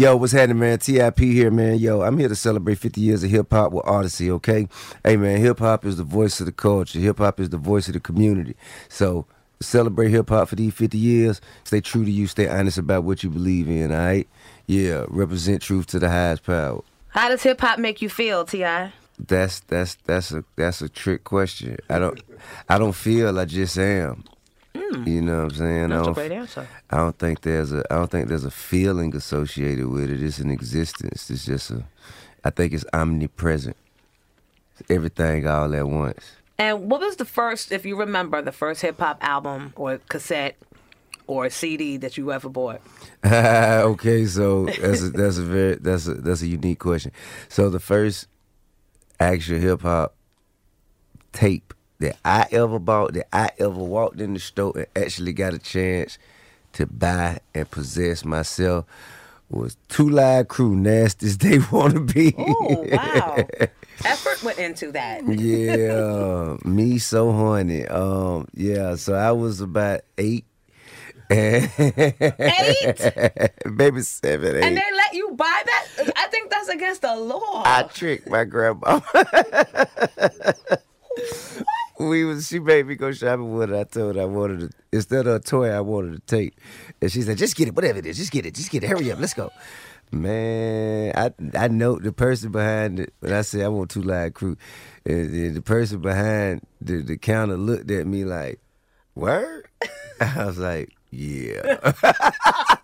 [0.00, 0.78] Yo, what's happening, man?
[0.78, 1.78] TIP here, man.
[1.78, 4.66] Yo, I'm here to celebrate 50 years of hip hop with Audacy, okay?
[5.04, 6.98] Hey, man, hip hop is the voice of the culture.
[6.98, 8.56] Hip hop is the voice of the community.
[8.88, 9.26] So,
[9.60, 11.42] celebrate hip hop for these 50 years.
[11.64, 12.26] Stay true to you.
[12.28, 14.26] Stay honest about what you believe in, all right?
[14.66, 16.80] Yeah, represent truth to the highest power.
[17.08, 18.94] How does hip hop make you feel, T.I.?
[19.18, 21.76] That's that's that's a that's a trick question.
[21.90, 22.18] I don't
[22.70, 23.38] I don't feel.
[23.38, 24.24] I just am.
[24.90, 25.06] Hmm.
[25.06, 25.84] You know what I'm saying?
[25.84, 26.68] I That's a don't, great answer.
[26.90, 30.22] I don't think there's a I don't think there's a feeling associated with it.
[30.22, 31.30] It's an existence.
[31.30, 31.84] It's just a
[32.44, 33.76] I think it's omnipresent.
[34.78, 36.32] It's everything all at once.
[36.58, 40.56] And what was the first, if you remember, the first hip hop album or cassette
[41.26, 42.82] or CD that you ever bought?
[43.24, 47.12] okay, so that's a, that's a very that's a that's a unique question.
[47.48, 48.26] So the first
[49.18, 50.14] actual hip hop
[51.32, 55.54] tape that I ever bought, that I ever walked in the store and actually got
[55.54, 56.18] a chance
[56.72, 58.86] to buy and possess myself
[59.50, 62.34] was Two Live Crew, nasty as they wanna be.
[62.38, 63.36] Oh, wow.
[64.04, 65.22] Effort went into that.
[65.28, 67.86] yeah, me so horny.
[67.86, 70.46] Um, yeah, so I was about eight.
[71.32, 71.68] Eight?
[73.66, 74.64] Maybe seven, eight.
[74.64, 76.12] And they let you buy that?
[76.16, 77.62] I think that's against the law.
[77.64, 79.00] I tricked my grandma.
[82.08, 83.76] We was she made me go shopping with her.
[83.76, 86.58] I told her I wanted it instead of a toy, I wanted a tape.
[87.00, 88.88] And she said, just get it, whatever it is, just get it, just get it.
[88.88, 89.50] Hurry up, let's go.
[90.12, 93.12] Man, I I know the person behind it.
[93.20, 94.56] When I said I want two live crew,
[95.04, 98.58] and, and the person behind the, the counter looked at me like,
[99.14, 99.68] "Word?"
[100.20, 101.92] I was like, "Yeah."